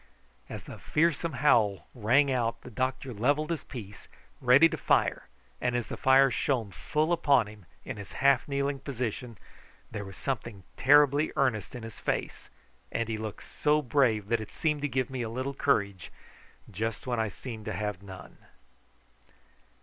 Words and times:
As 0.49 0.63
the 0.63 0.79
fearsome 0.79 1.33
howl 1.45 1.85
rang 1.93 2.31
out 2.31 2.61
the 2.61 2.71
doctor 2.71 3.13
levelled 3.13 3.51
his 3.51 3.63
piece, 3.63 4.07
ready 4.41 4.67
to 4.67 4.75
fire, 4.75 5.27
and 5.61 5.75
as 5.75 5.85
the 5.89 5.95
fire 5.95 6.31
shone 6.31 6.71
full 6.71 7.13
upon 7.13 7.45
him 7.45 7.67
in 7.85 7.97
his 7.97 8.13
half 8.13 8.47
kneeling 8.47 8.79
position 8.79 9.37
there 9.91 10.03
was 10.03 10.17
something 10.17 10.63
terribly 10.75 11.31
earnest 11.35 11.75
in 11.75 11.83
his 11.83 11.99
face, 11.99 12.49
and 12.91 13.09
he 13.09 13.19
looked 13.19 13.43
so 13.43 13.83
brave 13.83 14.27
that 14.29 14.41
it 14.41 14.51
seemed 14.51 14.81
to 14.81 14.87
give 14.87 15.11
me 15.11 15.21
a 15.21 15.29
little 15.29 15.53
courage 15.53 16.11
just 16.71 17.05
when 17.05 17.19
I 17.19 17.27
seemed 17.27 17.65
to 17.65 17.73
have 17.73 18.01
none. 18.01 18.37